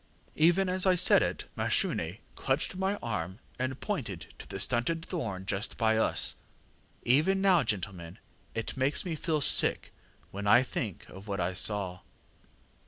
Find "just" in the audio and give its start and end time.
5.45-5.77